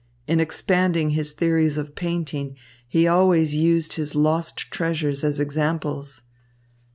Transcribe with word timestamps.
In 0.25 0.39
expanding 0.39 1.11
his 1.11 1.31
theories 1.31 1.77
of 1.77 1.93
painting, 1.93 2.55
he 2.87 3.07
always 3.07 3.53
used 3.53 3.93
his 3.93 4.15
lost 4.15 4.57
treasures 4.71 5.23
as 5.23 5.39
examples. 5.39 6.23